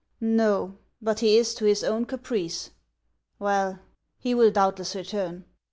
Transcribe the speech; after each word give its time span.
"No; 0.43 0.77
but 0.99 1.19
he 1.19 1.37
is 1.37 1.53
to 1.53 1.65
his 1.65 1.83
own 1.83 2.07
caprice. 2.07 2.71
Well, 3.37 3.77
he 4.17 4.33
will 4.33 4.49
doubt 4.49 4.79
less 4.79 4.95
return. 4.95 5.45